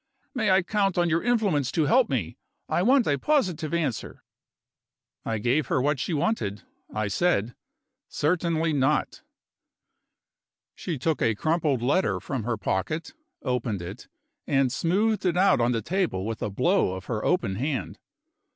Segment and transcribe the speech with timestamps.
[0.33, 2.35] "May I count on your influence to help me?
[2.67, 4.23] I want a positive answer."
[5.23, 6.63] I gave her what she wanted.
[6.91, 7.53] I said:
[8.09, 9.21] "Certainly not."
[10.73, 14.07] She took a crumpled letter from her pocket, opened it,
[14.47, 17.99] and smoothed it out on the table with a blow of her open hand.